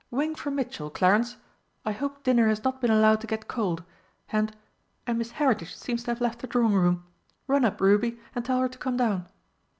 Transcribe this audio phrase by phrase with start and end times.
[0.09, 1.37] Ring for Mitchell, Clarence
[1.85, 3.83] I hope dinner has not been allowed to get cold.
[4.31, 4.55] And
[5.05, 7.05] and Miss Heritage seems to have left the drawing room.
[7.45, 9.27] Run up, Ruby, and tell her to come down."